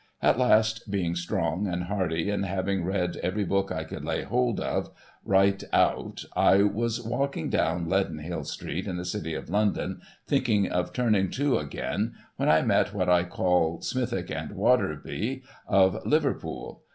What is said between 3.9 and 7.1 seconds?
lay hold of, right out, I was